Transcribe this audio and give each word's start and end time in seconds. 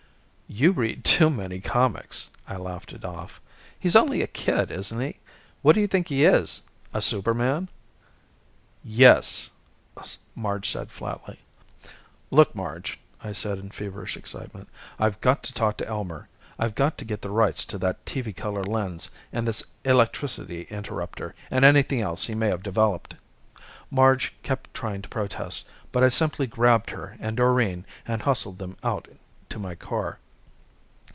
"You 0.53 0.73
read 0.73 1.05
too 1.05 1.29
many 1.29 1.61
comics," 1.61 2.29
I 2.45 2.57
laughed 2.57 2.91
it 2.91 3.05
off. 3.05 3.39
"He's 3.79 3.95
only 3.95 4.21
a 4.21 4.27
kid, 4.27 4.69
isn't 4.69 4.99
he? 4.99 5.17
What 5.61 5.75
do 5.75 5.79
you 5.79 5.87
think 5.87 6.09
he 6.09 6.25
is? 6.25 6.61
A 6.93 7.01
superman?" 7.01 7.69
"Yes," 8.83 9.49
Marge 10.35 10.69
said 10.69 10.91
flatly. 10.91 11.39
"Look, 12.31 12.53
Marge!" 12.53 12.99
I 13.23 13.31
said 13.31 13.59
in 13.59 13.69
feverish 13.69 14.17
excitement. 14.17 14.67
"I've 14.99 15.21
got 15.21 15.41
to 15.43 15.53
talk 15.53 15.77
to 15.77 15.87
Elmer! 15.87 16.27
I've 16.59 16.75
got 16.75 16.97
to 16.97 17.05
get 17.05 17.21
the 17.21 17.29
rights 17.31 17.63
to 17.67 17.77
that 17.77 18.03
TV 18.03 18.35
color 18.35 18.61
lens 18.61 19.09
and 19.31 19.47
this 19.47 19.63
electricity 19.85 20.63
interruptor 20.63 21.33
and 21.49 21.63
anything 21.63 22.01
else 22.01 22.25
he 22.25 22.35
may 22.35 22.49
have 22.49 22.61
developed!" 22.61 23.15
Marge 23.89 24.33
kept 24.43 24.73
trying 24.73 25.01
to 25.01 25.07
protest, 25.07 25.69
but 25.93 26.03
I 26.03 26.09
simply 26.09 26.45
grabbed 26.45 26.89
her 26.89 27.15
and 27.21 27.37
Doreen 27.37 27.85
and 28.05 28.23
hustled 28.23 28.59
them 28.59 28.75
out 28.83 29.07
to 29.47 29.57
my 29.57 29.75
car. 29.75 30.17